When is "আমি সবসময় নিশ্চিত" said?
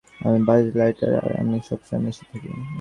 1.41-2.27